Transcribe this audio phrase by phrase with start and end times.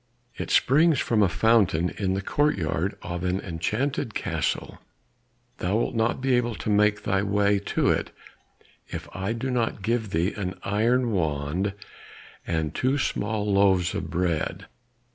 [0.35, 4.79] It springs from a fountain in the courtyard of an enchanted castle,
[5.57, 8.09] but thou wilt not be able to make thy way to it,
[8.87, 11.75] if I do not give thee an iron wand
[12.47, 14.65] and two small loaves of bread.